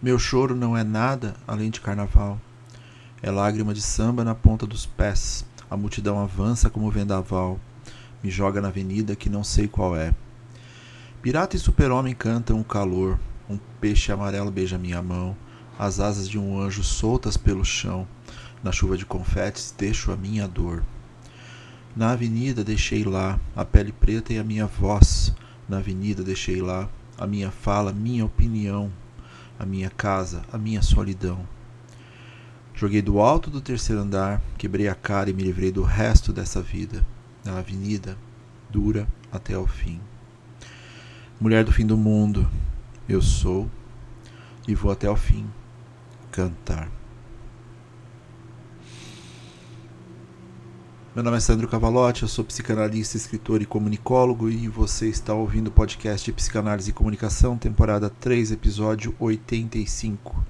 [0.00, 2.40] Meu choro não é nada além de carnaval.
[3.20, 5.44] É lágrima de samba na ponta dos pés.
[5.68, 7.58] A multidão avança como vendaval.
[8.22, 10.14] Me joga na avenida que não sei qual é.
[11.20, 13.18] Pirata e super-homem cantam o calor.
[13.50, 15.36] Um peixe amarelo beija minha mão.
[15.76, 18.06] As asas de um anjo soltas pelo chão.
[18.62, 20.84] Na chuva de confetes deixo a minha dor.
[21.96, 25.34] Na avenida deixei lá a pele preta e a minha voz.
[25.68, 26.88] Na avenida deixei lá
[27.18, 28.92] a minha fala, minha opinião,
[29.58, 31.46] a minha casa, a minha solidão.
[32.74, 36.62] Joguei do alto do terceiro andar, quebrei a cara e me livrei do resto dessa
[36.62, 37.04] vida.
[37.44, 38.16] Na avenida,
[38.70, 40.00] dura até o fim.
[41.40, 42.48] Mulher do fim do mundo,
[43.08, 43.68] eu sou
[44.66, 45.46] e vou até o fim
[46.30, 46.97] cantar.
[51.18, 55.66] Meu nome é Sandro Cavalotti, eu sou psicanalista, escritor e comunicólogo e você está ouvindo
[55.66, 60.44] o podcast Psicanálise e Comunicação, temporada 3, episódio 85.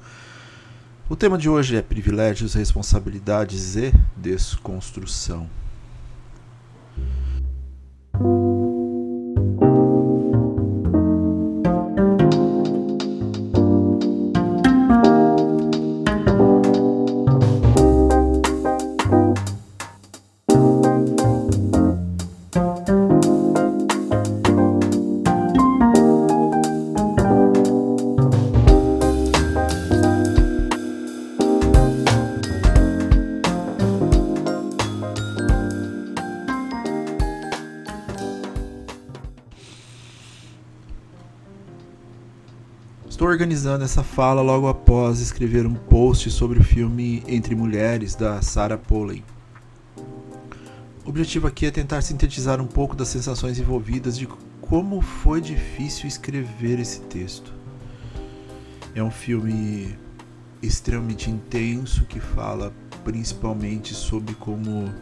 [1.09, 5.49] O tema de hoje é privilégios, responsabilidades e desconstrução.
[43.19, 48.41] Estou organizando essa fala logo após escrever um post sobre o filme Entre Mulheres, da
[48.41, 49.25] Sarah Polley.
[51.05, 54.29] O objetivo aqui é tentar sintetizar um pouco das sensações envolvidas de
[54.61, 57.53] como foi difícil escrever esse texto.
[58.95, 59.99] É um filme
[60.63, 62.73] extremamente intenso que fala
[63.03, 64.95] principalmente sobre como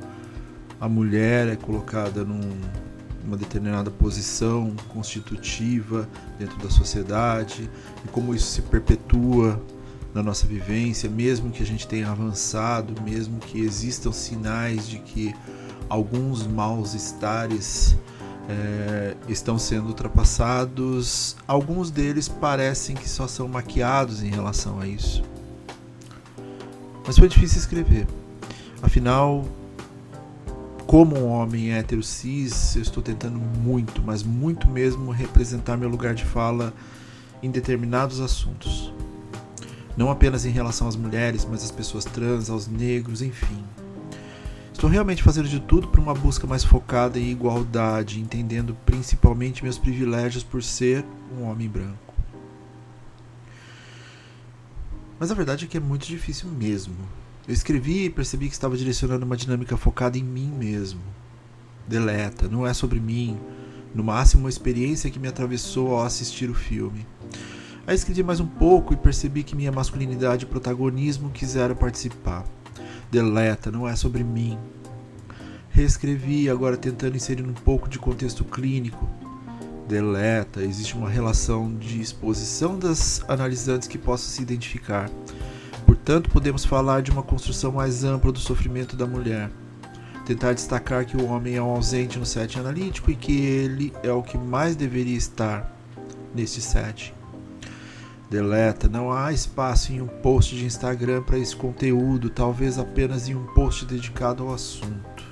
[0.81, 2.49] a mulher é colocada num
[3.27, 7.69] uma determinada posição constitutiva dentro da sociedade
[8.05, 9.61] e como isso se perpetua
[10.15, 15.35] na nossa vivência, mesmo que a gente tenha avançado, mesmo que existam sinais de que
[15.91, 17.97] alguns maus estares
[18.49, 25.23] é, estão sendo ultrapassados, alguns deles parecem que só são maquiados em relação a isso.
[27.07, 28.07] Mas foi difícil escrever.
[28.83, 29.45] Afinal,
[30.87, 36.15] como um homem hétero cis, eu estou tentando muito, mas muito mesmo, representar meu lugar
[36.15, 36.73] de fala
[37.43, 38.93] em determinados assuntos.
[39.97, 43.65] Não apenas em relação às mulheres, mas às pessoas trans, aos negros, enfim.
[44.73, 49.79] Estou realmente fazendo de tudo para uma busca mais focada em igualdade, entendendo principalmente meus
[49.79, 51.05] privilégios por ser
[51.37, 52.15] um homem branco.
[55.19, 56.95] Mas a verdade é que é muito difícil mesmo.
[57.49, 61.01] Eu escrevi e percebi que estava direcionando uma dinâmica focada em mim mesmo.
[61.87, 63.39] Deleta, não é sobre mim.
[63.95, 67.07] No máximo, uma experiência que me atravessou ao assistir o filme.
[67.87, 72.45] Aí escrevi mais um pouco e percebi que minha masculinidade e protagonismo quiseram participar.
[73.13, 74.59] Deleta, não é sobre mim.
[75.71, 79.09] Reescrevi, agora tentando inserir um pouco de contexto clínico.
[79.87, 85.09] Deleta, existe uma relação de exposição das analisantes que possam se identificar.
[86.07, 89.51] Portanto, podemos falar de uma construção mais ampla do sofrimento da mulher.
[90.25, 94.13] Tentar destacar que o homem é um ausente no set analítico e que ele é
[94.13, 95.77] o que mais deveria estar
[96.33, 97.13] neste set.
[98.31, 103.35] Deleta, não há espaço em um post de Instagram para esse conteúdo, talvez apenas em
[103.35, 105.25] um post dedicado ao assunto.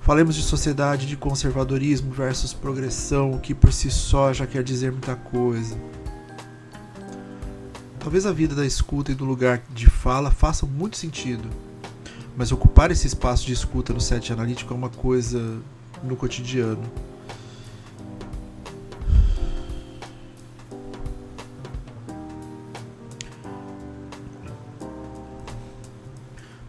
[0.00, 4.90] Falemos de sociedade de conservadorismo versus progressão, o que por si só já quer dizer
[4.90, 5.76] muita coisa.
[8.04, 11.48] Talvez a vida da escuta e do lugar de fala façam muito sentido,
[12.36, 15.58] mas ocupar esse espaço de escuta no set analítico é uma coisa
[16.02, 16.82] no cotidiano.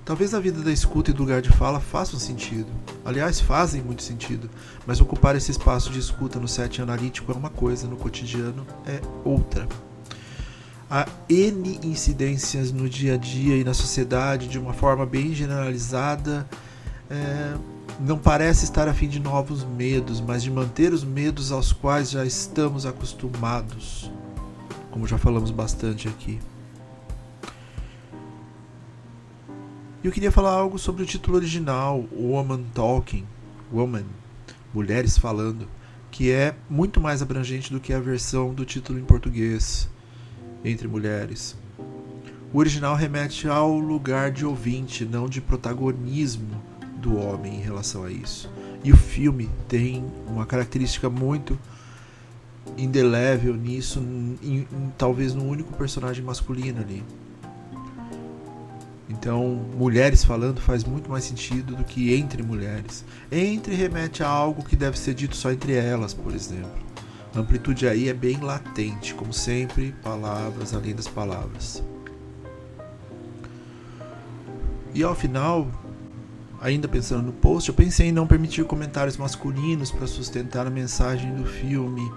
[0.05, 2.71] Talvez a vida da escuta e do lugar de fala façam sentido.
[3.03, 4.49] Aliás, fazem muito sentido.
[4.87, 9.01] Mas ocupar esse espaço de escuta no set analítico é uma coisa, no cotidiano é
[9.25, 9.67] outra
[10.89, 16.47] há N incidências no dia a dia e na sociedade de uma forma bem generalizada.
[17.09, 17.55] É,
[17.99, 22.11] não parece estar a fim de novos medos, mas de manter os medos aos quais
[22.11, 24.11] já estamos acostumados,
[24.91, 26.39] como já falamos bastante aqui.
[30.03, 33.25] E eu queria falar algo sobre o título original, Woman Talking,
[33.73, 34.05] Woman,
[34.73, 35.67] Mulheres Falando,
[36.11, 39.89] que é muito mais abrangente do que a versão do título em português
[40.65, 41.55] entre mulheres.
[42.51, 46.61] O original remete ao lugar de ouvinte, não de protagonismo
[46.97, 48.49] do homem em relação a isso.
[48.83, 51.59] E o filme tem uma característica muito
[52.77, 54.67] indelével nisso, em, em,
[54.97, 57.03] talvez no único personagem masculino ali.
[59.09, 63.05] Então, mulheres falando faz muito mais sentido do que entre mulheres.
[63.31, 66.84] Entre remete a algo que deve ser dito só entre elas, por exemplo.
[67.35, 71.83] A amplitude aí é bem latente, como sempre, palavras além das palavras.
[74.93, 75.69] E ao final,
[76.61, 81.35] ainda pensando no post, eu pensei em não permitir comentários masculinos para sustentar a mensagem
[81.35, 82.09] do filme,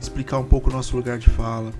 [0.00, 1.70] explicar um pouco o nosso lugar de fala.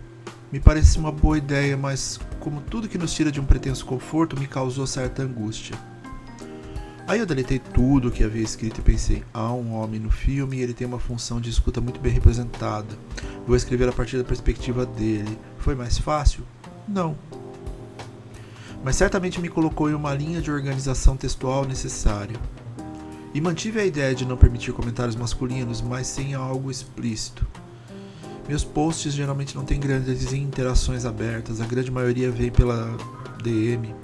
[0.53, 4.39] Me parece uma boa ideia, mas como tudo que nos tira de um pretenso conforto
[4.39, 5.75] me causou certa angústia.
[7.13, 10.57] Aí eu deletei tudo o que havia escrito e pensei: há um homem no filme
[10.57, 12.99] e ele tem uma função de escuta muito bem representada.
[13.47, 15.39] Vou escrever a partir da perspectiva dele.
[15.59, 16.43] Foi mais fácil?
[16.89, 17.15] Não.
[18.83, 22.41] Mas certamente me colocou em uma linha de organização textual necessária.
[23.35, 27.47] E mantive a ideia de não permitir comentários masculinos, mas sem algo explícito.
[28.49, 32.97] Meus posts geralmente não têm grandes interações abertas, a grande maioria vem pela
[33.43, 33.95] DM.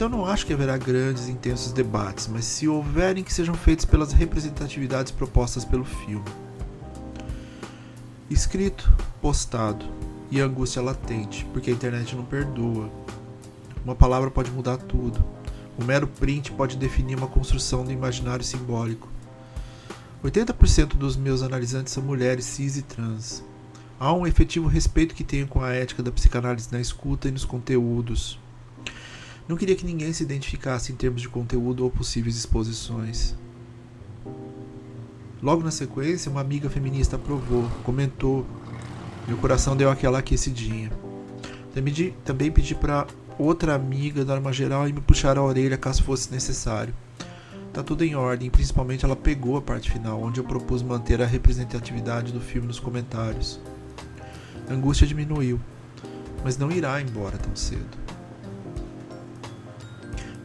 [0.00, 3.84] Então não acho que haverá grandes e intensos debates, mas se houverem que sejam feitos
[3.84, 6.24] pelas representatividades propostas pelo filme.
[8.30, 9.84] Escrito, postado
[10.30, 12.90] e angústia latente, porque a internet não perdoa.
[13.84, 15.22] Uma palavra pode mudar tudo.
[15.78, 19.06] O mero print pode definir uma construção do imaginário simbólico.
[20.24, 23.44] 80% dos meus analisantes são mulheres cis e trans.
[23.98, 27.44] Há um efetivo respeito que tenho com a ética da psicanálise na escuta e nos
[27.44, 28.38] conteúdos.
[29.50, 33.34] Não queria que ninguém se identificasse em termos de conteúdo ou possíveis exposições.
[35.42, 38.46] Logo na sequência, uma amiga feminista aprovou, comentou.
[39.26, 40.92] Meu coração deu aquela aquecidinha.
[42.24, 46.30] Também pedi para outra amiga dar uma geral e me puxar a orelha caso fosse
[46.30, 46.94] necessário.
[47.72, 51.26] Tá tudo em ordem, principalmente ela pegou a parte final, onde eu propus manter a
[51.26, 53.58] representatividade do filme nos comentários.
[54.68, 55.60] A angústia diminuiu,
[56.44, 57.99] mas não irá embora tão cedo.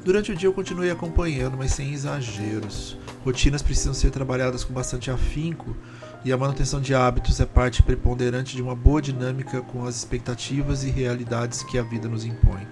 [0.06, 2.96] Durante o dia eu continuei acompanhando, mas sem exageros.
[3.24, 5.76] Rotinas precisam ser trabalhadas com bastante afinco
[6.24, 10.84] e a manutenção de hábitos é parte preponderante de uma boa dinâmica com as expectativas
[10.84, 12.68] e realidades que a vida nos impõe.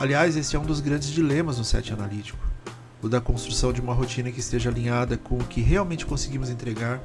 [0.00, 2.38] Aliás, esse é um dos grandes dilemas no set analítico
[3.02, 7.02] o da construção de uma rotina que esteja alinhada com o que realmente conseguimos entregar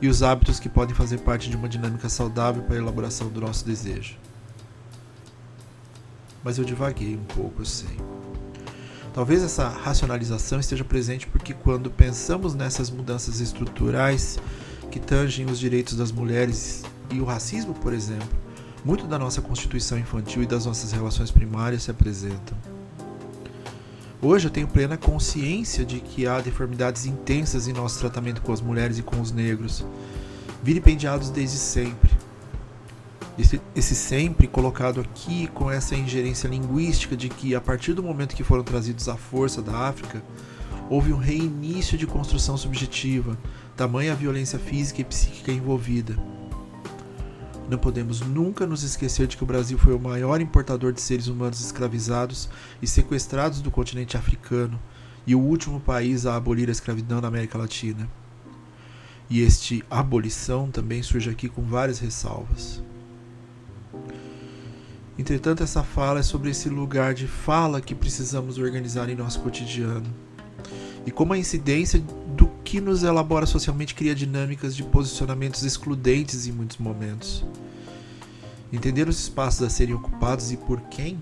[0.00, 3.40] e os hábitos que podem fazer parte de uma dinâmica saudável para a elaboração do
[3.40, 4.16] nosso desejo.
[6.42, 7.96] Mas eu divaguei um pouco, eu sei.
[9.16, 14.38] Talvez essa racionalização esteja presente porque, quando pensamos nessas mudanças estruturais
[14.90, 18.28] que tangem os direitos das mulheres e o racismo, por exemplo,
[18.84, 22.54] muito da nossa constituição infantil e das nossas relações primárias se apresentam.
[24.20, 28.60] Hoje eu tenho plena consciência de que há deformidades intensas em nosso tratamento com as
[28.60, 29.82] mulheres e com os negros,
[30.62, 32.10] vilipendiados desde sempre.
[33.38, 38.34] Esse, esse, sempre colocado aqui com essa ingerência linguística de que, a partir do momento
[38.34, 40.22] que foram trazidos à força da África,
[40.88, 43.36] houve um reinício de construção subjetiva,
[43.76, 46.16] tamanha a violência física e psíquica envolvida.
[47.68, 51.26] Não podemos nunca nos esquecer de que o Brasil foi o maior importador de seres
[51.26, 52.48] humanos escravizados
[52.80, 54.80] e sequestrados do continente africano
[55.26, 58.08] e o último país a abolir a escravidão na América Latina.
[59.28, 62.85] E este abolição também surge aqui com várias ressalvas.
[65.26, 70.06] Entretanto, essa fala é sobre esse lugar de fala que precisamos organizar em nosso cotidiano.
[71.04, 71.98] E como a incidência
[72.36, 77.44] do que nos elabora socialmente cria dinâmicas de posicionamentos excludentes em muitos momentos.
[78.72, 81.20] Entender os espaços a serem ocupados e por quem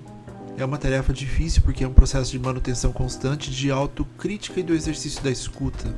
[0.58, 4.74] é uma tarefa difícil porque é um processo de manutenção constante de autocrítica e do
[4.74, 5.96] exercício da escuta.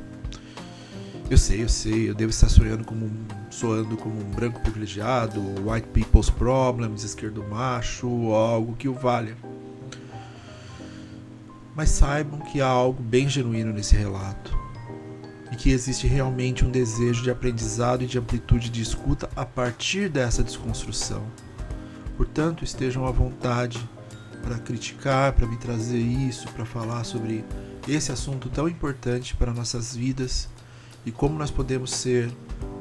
[1.29, 5.41] Eu sei, eu sei, eu devo estar sonhando como um, soando como um branco privilegiado,
[5.69, 9.35] white people's problems, esquerdo macho, algo que o valha.
[11.75, 14.57] Mas saibam que há algo bem genuíno nesse relato
[15.51, 20.07] e que existe realmente um desejo de aprendizado e de amplitude de escuta a partir
[20.07, 21.23] dessa desconstrução.
[22.15, 23.77] Portanto, estejam à vontade
[24.41, 27.43] para criticar, para me trazer isso, para falar sobre
[27.85, 30.47] esse assunto tão importante para nossas vidas
[31.05, 32.29] e como nós podemos ser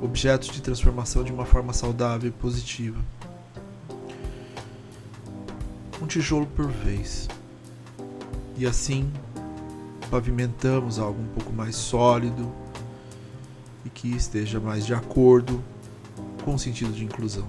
[0.02, 2.98] objetos de transformação de uma forma saudável e positiva.
[6.00, 7.28] Um tijolo por vez.
[8.56, 9.10] E assim
[10.10, 12.52] pavimentamos algo um pouco mais sólido
[13.84, 15.62] e que esteja mais de acordo
[16.44, 17.46] com o sentido de inclusão.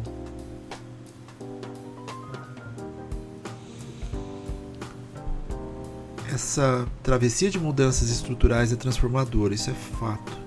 [6.33, 10.46] Essa travessia de mudanças estruturais é transformadora, isso é fato.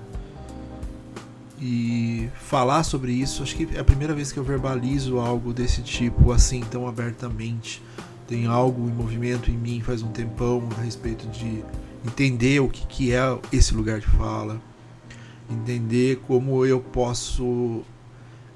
[1.60, 5.82] E falar sobre isso, acho que é a primeira vez que eu verbalizo algo desse
[5.82, 7.82] tipo assim tão abertamente.
[8.26, 11.62] Tem algo em movimento em mim faz um tempão a respeito de
[12.06, 14.60] entender o que, que é esse lugar de fala,
[15.50, 17.82] entender como eu posso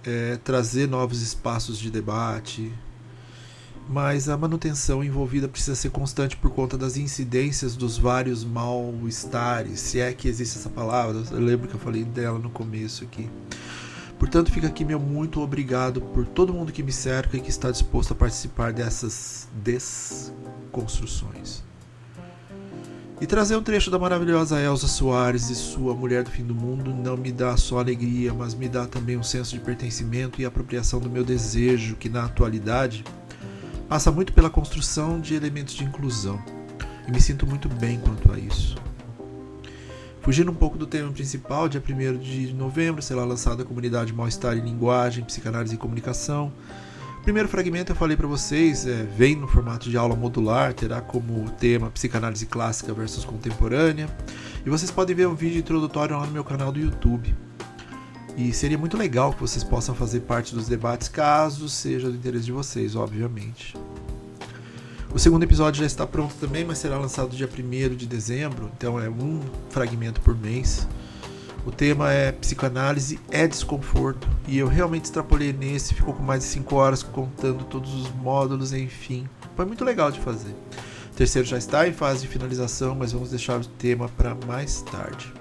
[0.05, 2.73] é, trazer novos espaços de debate,
[3.89, 10.01] mas a manutenção envolvida precisa ser constante por conta das incidências dos vários mal-estares, se
[10.01, 13.29] é que existe essa palavra, eu lembro que eu falei dela no começo aqui.
[14.19, 17.71] Portanto, fica aqui meu muito obrigado por todo mundo que me cerca e que está
[17.71, 21.63] disposto a participar dessas desconstruções.
[23.21, 26.93] E trazer um trecho da maravilhosa Elsa Soares e sua Mulher do Fim do Mundo
[26.93, 30.99] não me dá só alegria, mas me dá também um senso de pertencimento e apropriação
[30.99, 33.05] do meu desejo, que na atualidade
[33.95, 36.43] passa muito pela construção de elementos de inclusão.
[37.07, 38.75] E me sinto muito bem quanto a isso.
[40.21, 44.57] Fugindo um pouco do tema principal, dia 1 de novembro será lançada a comunidade Mal-Estar
[44.57, 46.53] em Linguagem, Psicanálise e Comunicação.
[47.23, 51.49] primeiro fragmento eu falei para vocês, é, vem no formato de aula modular, terá como
[51.53, 54.09] tema psicanálise clássica versus contemporânea.
[54.67, 57.33] E vocês podem ver um vídeo introdutório lá no meu canal do YouTube.
[58.37, 62.47] E seria muito legal que vocês possam fazer parte dos debates, caso seja do interesse
[62.47, 63.75] de vocês, obviamente.
[65.15, 68.99] O segundo episódio já está pronto também, mas será lançado dia 1 de dezembro, então
[68.99, 70.89] é um fragmento por mês.
[71.65, 76.47] O tema é psicanálise é desconforto e eu realmente extrapolei nesse, ficou com mais de
[76.47, 79.29] 5 horas contando todos os módulos, enfim.
[79.55, 80.55] Foi muito legal de fazer.
[81.13, 84.83] O terceiro já está em fase de finalização, mas vamos deixar o tema para mais
[84.83, 85.33] tarde.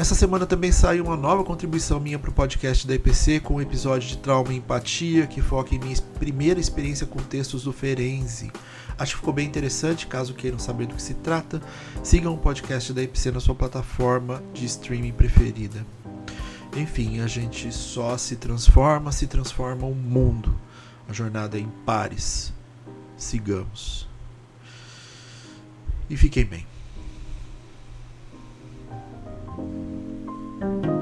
[0.00, 3.60] Nessa semana também saiu uma nova contribuição minha para o podcast da EPC com um
[3.60, 8.50] episódio de trauma e empatia que foca em minha primeira experiência com textos do Ferenzi.
[8.98, 11.60] Acho que ficou bem interessante, caso queiram saber do que se trata,
[12.02, 15.84] sigam o podcast da EPC na sua plataforma de streaming preferida.
[16.74, 20.58] Enfim, a gente só se transforma, se transforma o mundo.
[21.10, 22.54] A jornada é em pares.
[23.18, 24.08] Sigamos.
[26.08, 26.69] E fiquem bem.
[30.60, 30.99] Bye.